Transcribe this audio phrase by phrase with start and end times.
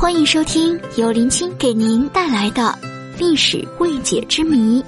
[0.00, 2.74] 欢迎收听由林青给您带来的
[3.18, 4.82] 历史未解之谜。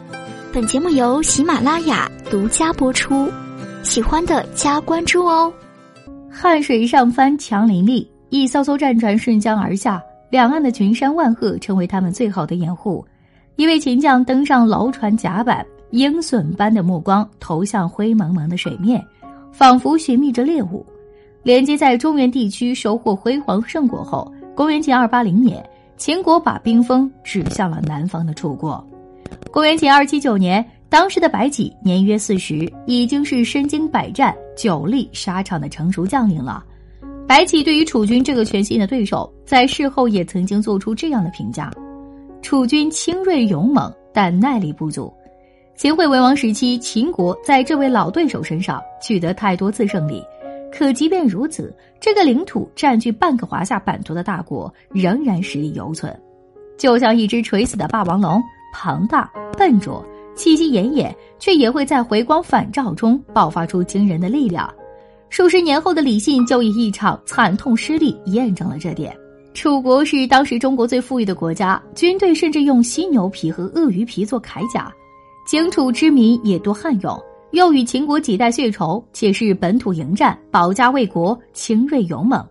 [0.50, 3.30] 本节目由喜马拉雅独家播出，
[3.82, 5.52] 喜欢的加关注哦。
[6.30, 13.04] 汉水上帆强林立，一艘艘战船顺江而下，两岸的群山万壑成为他们最好的掩护。
[13.56, 19.04] 一位秦将登上楼船甲板，鹰隼般的目光投向灰蒙蒙的水面，
[19.52, 20.86] 仿佛寻觅着猎物。
[21.42, 25.64] 连接在中原地区收获辉煌胜果后，公元前二八零年，
[25.96, 28.86] 秦国把兵锋指向了南方的楚国。
[29.50, 36.62] 公元前二七九年，当时的白起年约四十，已经是身经百战、久历沙场的成熟将领了。
[37.26, 41.70] 白起对于楚军这个全新的对手，在事后也曾经做出这样的评价：
[42.42, 45.10] 楚军精锐勇猛，但耐力不足。
[45.76, 50.22] 秦惠文王时期，秦国在这位老对手身上取得太多次胜利。
[50.72, 56.18] 可即便如此，这个领土占据半个华夏版图的大国仍然实力犹存，
[56.78, 58.42] 就像一只垂死的霸王龙，
[58.72, 64.72] 庞大笨拙，气息奄奄，却也会在回光返照中爆发出惊人的力量。
[65.28, 69.16] 数十年后的李信就以一场惨痛失利验证了这点。
[69.54, 74.90] 楚国是当时中国最富裕的国家，军队甚至用犀牛皮和鳄鱼皮做铠甲，
[75.46, 77.22] 荆楚之民也多悍勇。
[77.52, 82.44] 又与秦国几代血仇，且是本土迎战，保家卫国，精锐勇猛。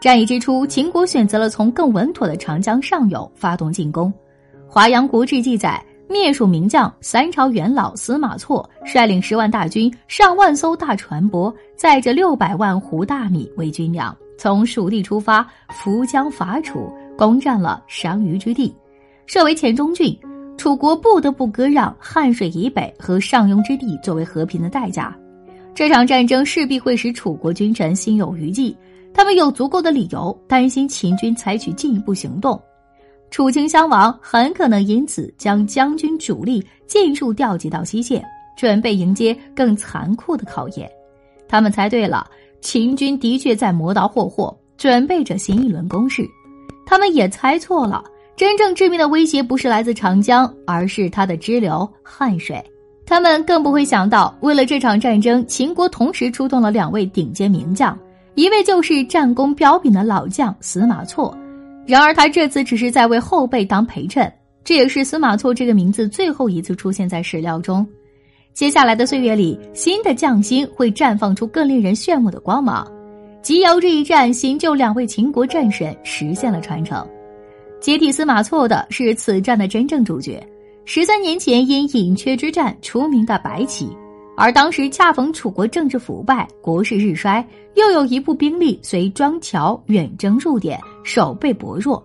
[0.00, 4.12] 战役之初，秦国选择了从更稳妥的长江上游发动进攻。
[4.68, 18.74] 《华阳国志》记载，灭蜀名将三朝元老司马错率领十万大军、上万艘大船舶，载着六百万斛大米为军粮，从蜀地出发，扶江伐楚，攻占了商於之地，
[19.24, 20.14] 设为黔中郡。
[20.56, 25.14] 楚国不得不割让汉水以北和上庸之地作为和平的代价，
[25.74, 28.74] 这场战争势必会使楚国君臣心有余悸，
[29.12, 32.60] 他们有足够的理由担心秦军采取进一步行动，
[33.30, 38.24] 楚秦相王很可能因此将将军主力尽数调集到西线，
[38.56, 40.90] 准备迎接更残酷的考验。
[41.46, 42.26] 他们猜对了，
[42.62, 46.22] 秦军的确在磨刀霍霍，准备着新一轮攻势；
[46.86, 48.02] 他们也猜错了。
[48.36, 52.62] 真正致命的威胁不是来自长江，而是它的支流汉水。
[53.06, 57.96] 他们更不会想到，为了这场战争，秦国同时出动了两位顶尖名将，
[58.34, 61.36] 一位就是战功彪炳的老将司马错。
[61.86, 64.32] 然而，他这次只是在为后辈当陪衬，
[64.64, 67.86] 这也是司马错这个名字最后一次出现在史料中。
[68.54, 72.90] 接下来的岁月里，新的将星会绽放出更令人炫目的光芒。
[73.42, 77.06] 即由这一战行救两位秦国战神，实现了传承。
[77.84, 80.42] 接替司马错的是此战的真正主角，
[80.86, 83.94] 十三年前因隐阙之战出名的白起，
[84.38, 92.02] 而当时恰逢楚国政治腐败，国势日衰，又有一部兵力随庄乔远征入点，守备薄弱。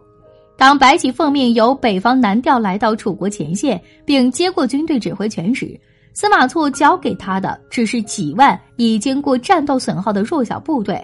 [0.57, 5.79] 当白起奉命由北方南调来到楚国前线，并接过军队指挥权时，
[6.13, 11.01] 司马错交给他的只是几万已经过战斗损耗的弱小部队。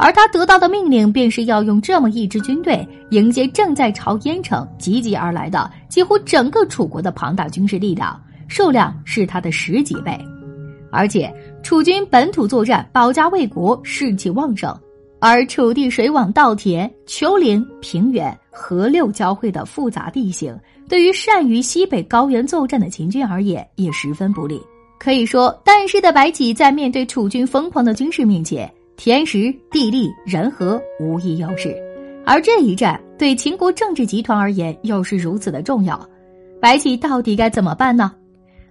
[0.00, 10.16] 而他得到的命令，便是要用这么一支军队迎接正在朝燕城集结而来的几乎整个楚国的庞大军事力量，数量是他的十几倍。
[10.92, 11.30] 而且
[11.64, 14.72] 楚军本土作战，保家卫国，士气旺盛，
[15.18, 20.56] 而楚地水网稻田、丘陵、平原、河流交汇的复杂地形，
[20.88, 24.62] 对于善于西北高原作战的秦军而言也十分不利。
[24.96, 28.72] 可以说，但是的白起在面对楚军疯狂的军事面前。
[28.98, 31.72] 天时地利人和无一优势，
[32.26, 36.04] 而这一战对秦国政治集团而言又是如此的重要，
[36.60, 38.12] 白起到底该怎么办呢？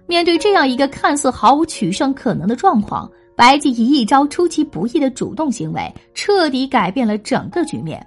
[0.06, 8.06] 面对这样一个看似毫无取胜可能的状况，白起以一招出其不意的主动行为，彻底改变了整个局面。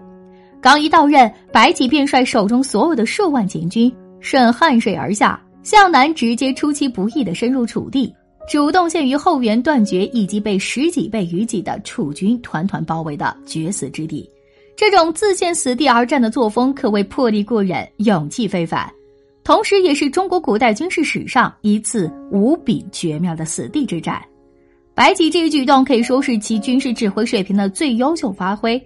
[0.62, 8.14] 刚一到任，白起便率手中所有的数万秦军顺汉水而下，向南直接出其不意的深入楚地。
[8.50, 14.30] 主动陷于后援断绝以及被十几倍于己的楚军团团包围的决死之地，
[14.76, 18.92] 这种自陷死地而战的作风可谓魄力过人、勇气非凡，
[19.44, 24.22] 同时也是中国古代军事史上一次无比绝妙的死地之战。
[24.94, 28.82] 白起这一举动可以说是其军事指挥水平的最优秀发挥。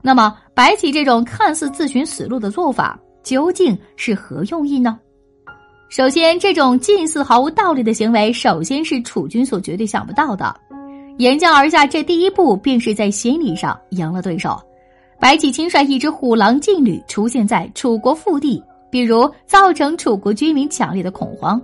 [0.00, 5.00] 那么，白起这种看似自寻死路的做法究竟是何用意呢？
[5.90, 10.54] 首先，这种近似毫无道理的行为，首先是楚军所绝对想不到的。
[11.16, 14.60] 沿江而下，这第一步便是在心理上赢了对手。
[15.18, 21.60] 白起亲率一支虎狼劲旅出现在楚国腹地，比如造成楚国居民强烈的恐慌。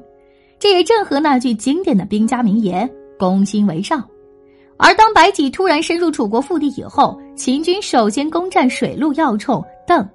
[0.59, 4.03] 这也正合那句经典的兵家名言：“攻心为上。”
[4.79, 10.09] 而当白起突然深入楚国腹地以后，秦军首先攻占水陆要冲邓。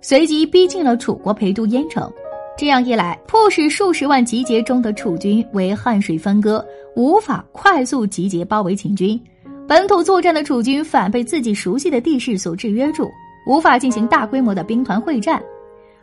[0.00, 2.10] 随即逼近了楚国陪都郢城。
[2.56, 6.64] 这样一来，迫使数十万集结中的楚军为汉水分割，
[6.94, 9.18] 无法快速集结包围秦军。
[9.66, 13.08] 本土作战的楚军反被自己熟悉的地势所制约住，
[13.46, 15.42] 无法进行大规模的兵团会战。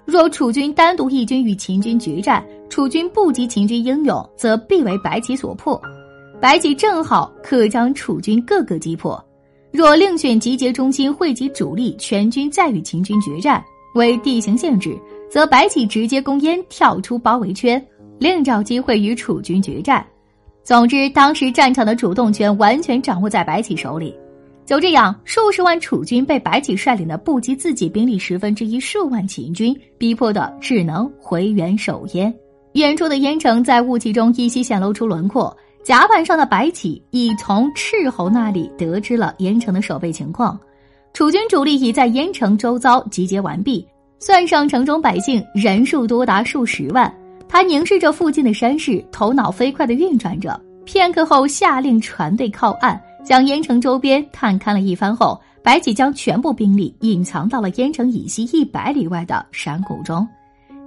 [0.04, 5.80] 若楚军单独一军与秦军决战，楚军不及秦军英勇，则必为白起所破。
[6.42, 9.24] 白起正好可将楚军各个击破。
[9.70, 13.64] 若另选集结中心，汇集主力，全军再与秦军决战，
[13.96, 14.98] 为地形限制。
[15.30, 17.84] 则白起直接攻燕，跳出包围圈，
[18.20, 20.06] 另找机会与楚军决战。
[20.64, 24.14] 总之，当时战场的主动权完全掌握在白起手里。
[24.66, 32.34] 就这样，数十万楚军被白起率领的不及自己兵力十分之一数万秦军逼迫的，只能回援守燕。
[32.74, 35.56] 远处的燕城在雾气中依稀显露出轮廓。
[35.84, 40.60] 甲板上的白起已从斥候那里得知了燕城的守备情况，
[41.14, 43.88] 楚军主力已在燕城周遭集结完毕。
[44.20, 47.14] 算上城中百姓，人数多达数十万。
[47.48, 50.60] 他凝视着附近的山势，头脑飞快地运转着。
[50.86, 60.28] 片刻后，下令船队靠岸，将燕城周边探勘了一番后，白起将全部兵力隐藏到了燕城以西一百里外的山谷中。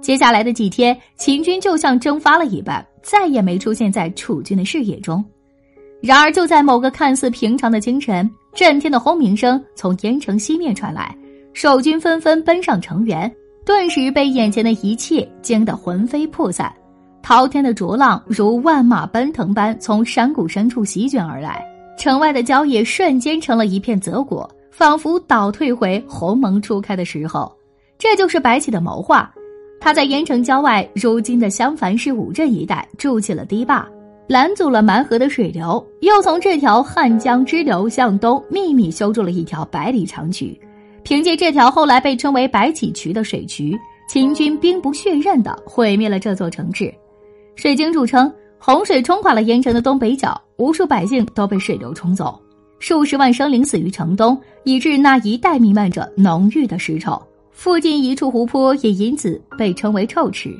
[0.01, 5.23] 接下来的几天，秦军就像蒸发了一般，再也没出现在楚军的视野中。
[6.01, 11.15] 然而，就在某个看似平常的清晨，震天的轰鸣声从燕城西面传来。
[11.53, 13.31] 守军纷纷奔上城垣，
[13.65, 16.73] 顿时被眼前的一切惊得魂飞魄散。
[17.21, 21.63] 滔天的浊浪如万马奔腾般从山谷深处席卷而来，
[21.97, 27.55] 城外的郊野瞬间成了一片泽国，仿佛倒退回鸿蒙初开的时候。
[27.99, 29.31] 这就是白起的谋划。
[29.79, 33.87] 他在盐城郊外，如今的襄樊市五镇一带筑起了堤坝，
[34.27, 40.59] 拦阻了蛮河的水流，又从这条汉江支流向东秘密修筑了一条百里长渠。
[41.03, 43.77] 凭借这条后来被称为白起渠的水渠，
[44.07, 46.93] 秦军兵不血刃地毁灭了这座城池。
[47.55, 52.39] 水经注称，洪水冲垮了盐城的东北角，无数百姓都被水流冲走，
[52.79, 57.21] 数十万生灵死于城东，以致那一带弥漫着浓郁的尸臭。
[57.51, 60.55] 附近一处湖泊也因此被称为臭池。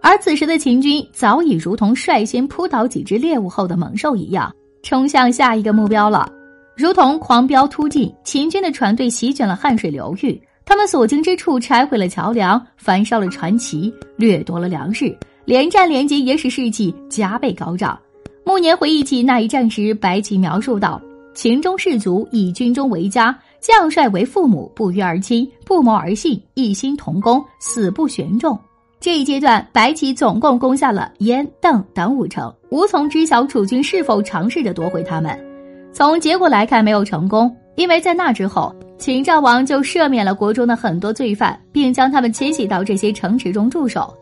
[0.00, 6.30] 而此时的秦军早已如同率先扑倒几只猎物后的猛兽一样，冲向下一个目标了。
[6.76, 17.96] 如同狂飙突进，秦军的船队席卷了汉水流域，他们所经之处拆毁了桥梁，焚烧了船旗，掠夺了粮食，连战连捷，也使士气加倍高涨。
[18.44, 21.00] 暮年回忆起那一战时，白起描述道
[21.32, 28.58] ：“秦中士卒以军中为家，将帅为父母，不约而亲，不谋而信，一心同工，死不悬重。”
[28.98, 35.53] 这一阶段，白起总共攻下了燕、邓等五城，无从知晓楚军是否尝试着夺回他们。
[35.94, 44.12] 从结果来看，没有成功，因为在那之后，秦昭王就赦免了国中的很多罪犯，并将他们迁徙到这些城池中驻守。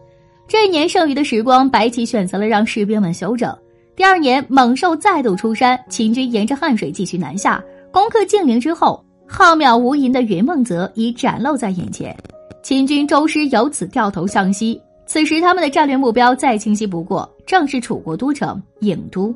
[0.47, 3.57] 这一年剩余的时光，白起选择了让士兵们休整。
[3.97, 12.15] 第二年，猛兽再度出山，秦军沿着汉水继续南下，攻克晋陵之后，浩渺无垠的云梦泽已展露在眼前。
[12.63, 19.35] 秦军周师由此掉头向西，此时他们的战略目标再清晰不过，正是楚国都城郢都。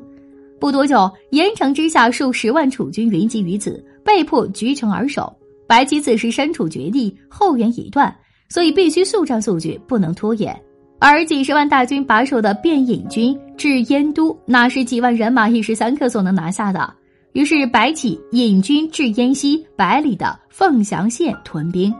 [0.59, 5.31] 不多久，盐城之下数十万楚军云集于此，被迫居城而守。
[5.67, 8.15] 白起此时身处绝地，后援已断，
[8.49, 10.57] 所以必须速战速决，不能拖延。
[10.99, 12.55] 而几十万大军把守的。
[12.55, 16.91] 汴尹军至燕都，哪是几万人马一时三刻所能拿下的？
[17.33, 20.39] 于是，白起引军至燕西百里的。
[20.49, 21.93] 凤翔县屯兵。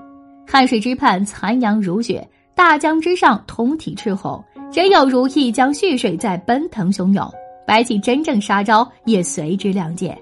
[0.48, 7.32] 汉水之畔，残阳如血；大江之上，通体赤红，真有如一江血水在奔腾汹涌。
[7.68, 10.18] 白起真正杀招也随之亮剑，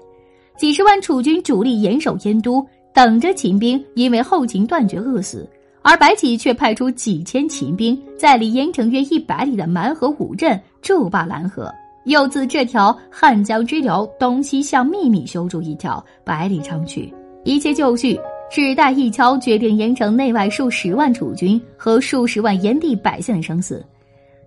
[0.58, 5.48] 几十万楚军主力严守燕都，等着秦兵因为后勤断绝饿死；
[5.80, 11.72] 而白起却派出几千秦兵，在离燕城约一百里的蛮河五镇筑坝拦河，
[12.06, 17.14] 又自这条汉江支流东西向秘密修筑一条百里长渠。
[17.44, 18.18] 一切就绪，
[18.50, 23.86] 只待一敲，决定燕城内外数十万楚军和数十万燕地百姓的生死。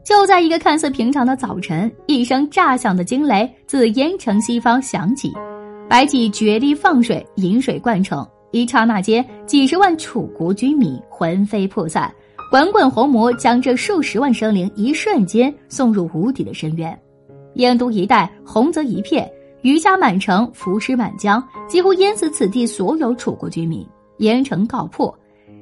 [0.10, 5.32] 就在一个看似平常的早晨，一声炸响的惊雷自燕城西方响起，
[5.88, 12.12] 白起决堤放水，引水灌城，一刹那间，几十万楚国军民魂飞魄散，
[12.50, 17.00] 滚滚红魔将这数十万生灵一瞬间送入无底的深渊。
[17.54, 23.88] 燕都一带洪泽一片，鱼虾满城，浮尸满江，几乎淹死此地所有楚国居民。
[24.18, 25.16] 燕城告破，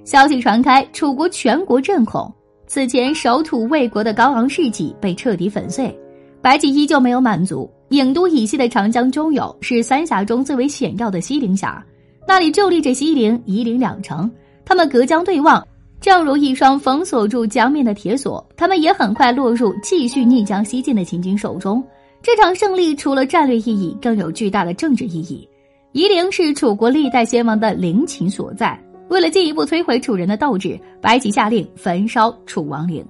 [0.05, 2.33] 消息传开，楚国全国震恐。
[2.67, 5.97] 此前守土卫国的高昂士气被彻底粉碎，
[6.41, 7.69] 白起依旧没有满足。
[7.89, 11.81] 郢都以西的长江中游是三峡中最为险要的西陵峡，
[12.27, 14.29] 那里就立着西陵、夷陵两城，
[14.65, 15.65] 他们隔江对望，
[16.01, 21.81] 正如一双封锁住江面的铁锁，他们也很快落入继续逆江西进的秦军手中。
[22.21, 25.47] 这场胜利除了战略意义，更有巨大的政治意义。
[25.93, 28.77] 夷陵是楚国历代先王的陵寝所在。
[29.09, 33.05] 为了进一步摧毁楚人的斗志，白起下令焚烧楚王陵。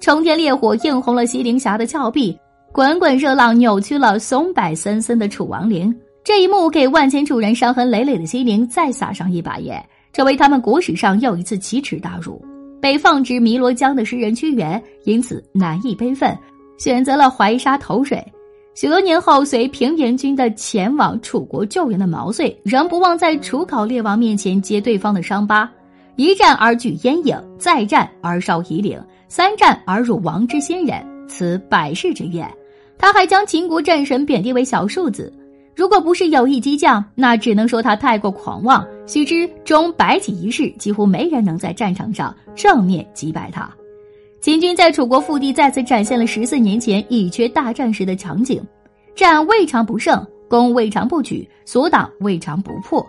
[0.00, 2.36] 冲天烈火映红了西陵峡的峭壁，
[2.72, 5.94] 滚滚热浪扭曲了松柏森森的楚王陵。
[6.24, 9.84] 这一幕给万千楚人伤痕累累的西陵再撒上一把盐。
[10.12, 12.44] 成为他们国史上又一次奇耻大辱。
[12.80, 16.36] 被放置汨罗江的诗人屈原因此难以悲愤，
[16.78, 18.20] 选择了怀沙投水。
[18.74, 25.70] 许多年后，随平原君的前往楚国救援的毛遂，仍不忘在楚考烈王面前揭对方的伤疤。
[26.16, 28.98] 一战而举烟影，再战而烧夷陵，
[29.28, 32.48] 三战而辱王之先人，此百世之怨。
[32.96, 35.32] 他还将秦国战神贬低为小数子。
[35.74, 38.86] 如果不是有意激将，那只能说他太过狂妄。
[39.06, 43.68] 须知，中白起一事，几乎没人能在战场上正面击败他。
[44.40, 48.62] 秦军在楚国腹地再次展现了十四年前乙缺大战时的场景：
[49.14, 53.06] 战未尝不胜，攻未尝不取，所挡未尝不破。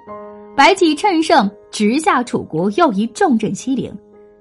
[0.57, 3.89] 白起趁胜直下楚国又一重镇西陵。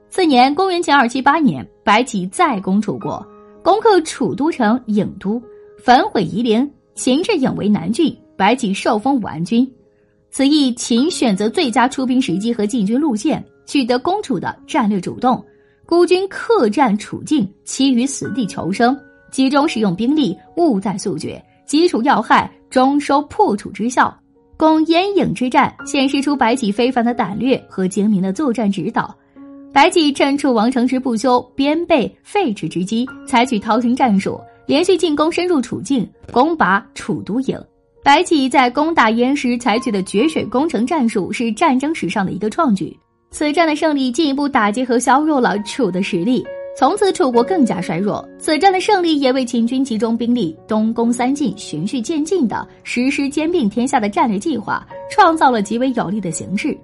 [0.09, 3.25] 次年，公元前二七八年，白起再攻楚国，
[3.63, 5.41] 攻克楚都城郢都，
[5.79, 6.69] 焚毁夷陵。
[6.97, 9.67] 秦至郢为南郡，白起受封武安君。
[10.33, 15.43] 此役秦选择最佳出兵时机和进军路线，取得攻楚的战略主动。
[15.91, 18.97] 孤军客战楚境，其余死地求生，
[19.33, 24.17] 集中使用兵力，务在速决，基础要害，终收破楚之效。
[24.57, 29.13] 攻燕郢之战显示出白起非凡的胆略和精明的作战指导。
[29.73, 34.41] 白起趁楚王城之不修，边备废池之机，采取逃生战术。
[34.67, 37.61] 连续进攻深入楚境，攻拔楚都郢。
[38.05, 42.97] 白起在攻打燕时采取的决水攻城战术，是战争史上的一个创举。
[43.31, 46.45] 此战的胜利进一步打击和削弱了楚的实力，
[46.77, 48.29] 从此楚国更加衰弱。
[48.39, 56.77] 此战的胜利也为秦军集中兵力、东攻三晋、循序渐进的实施兼并天下的战略计划，创造了极为有利的形势。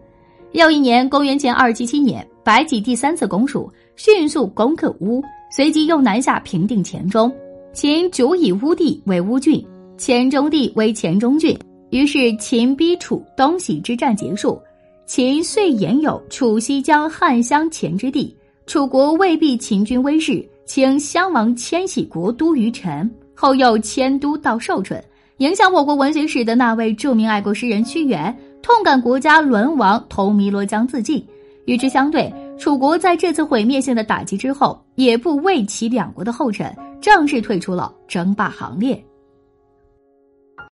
[0.52, 7.30] 又一年，公元前二七七年，白起第三次攻蜀，迅速攻克乌，随即又南下平定黔中。
[7.72, 9.62] 秦主以乌地为乌郡，
[9.98, 11.58] 黔中地为黔中郡。
[11.90, 14.60] 于是秦逼楚东西之战结束。
[15.06, 18.36] 秦遂沿有楚西江汉相黔之地。
[18.66, 25.00] 楚国未必秦军威势，请襄王迁徙国都于陈，后又迁都到寿春。
[25.36, 31.24] 影响我国文学史的那位著名爱国诗人屈原，痛感国家沦亡，投汨罗江自尽。
[31.66, 36.74] 与之相对，楚国在这次毁灭性的打击之后，也不畏其两国的后尘。
[37.00, 39.00] 正式退出了争霸行列。